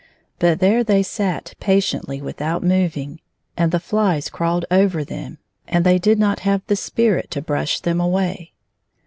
[0.39, 3.21] But there they sat patiently without moving,
[3.55, 7.39] and the flies crawled over them, and they did not have 50 the spirit to
[7.39, 8.51] brush them away.